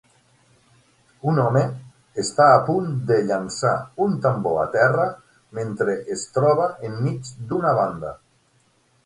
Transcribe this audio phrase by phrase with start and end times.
[1.31, 1.61] Un home
[2.23, 3.75] està a punt de llançar
[4.07, 5.07] un tambor a terra
[5.61, 8.17] mentre es troba enmig d'una banda